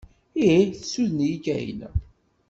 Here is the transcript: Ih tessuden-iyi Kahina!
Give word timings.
Ih 0.49 0.63
tessuden-iyi 0.79 1.37
Kahina! 1.45 1.89